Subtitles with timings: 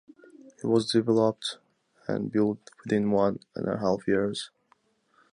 [0.63, 1.59] It was developed
[2.07, 4.49] and built within one and a half years.